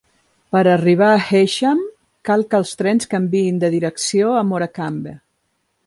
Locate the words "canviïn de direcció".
3.13-4.35